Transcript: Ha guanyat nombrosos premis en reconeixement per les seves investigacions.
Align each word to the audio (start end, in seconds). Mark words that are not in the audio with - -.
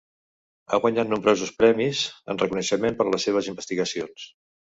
Ha 0.69 0.77
guanyat 0.85 1.11
nombrosos 1.11 1.51
premis 1.59 2.01
en 2.35 2.41
reconeixement 2.45 2.99
per 3.03 3.07
les 3.11 3.29
seves 3.29 3.53
investigacions. 3.53 4.27